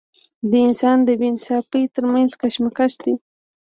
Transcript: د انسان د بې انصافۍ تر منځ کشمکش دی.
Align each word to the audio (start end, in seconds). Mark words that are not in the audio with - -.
د 0.49 0.53
انسان 0.67 0.97
د 1.07 1.09
بې 1.19 1.27
انصافۍ 1.33 1.83
تر 1.95 2.03
منځ 2.13 2.31
کشمکش 2.41 2.91
دی. 3.03 3.13